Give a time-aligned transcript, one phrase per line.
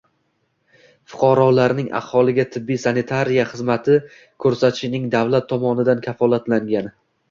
[1.13, 6.97] Fuqarolarniig aholiga tibbiy-sanitariya xizmati ko‘rsatishning davlat tomonidan kafolatlangan.